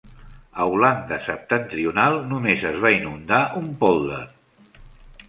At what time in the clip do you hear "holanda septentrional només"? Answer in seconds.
0.75-2.63